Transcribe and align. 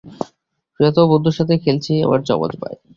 প্রিয়তম 0.75 1.05
বন্ধুর 1.11 1.37
সাথে 1.39 1.53
খেলছি, 1.57 1.93
আমার 2.01 2.19
যমজ 2.23 2.51
ভাই। 2.61 2.75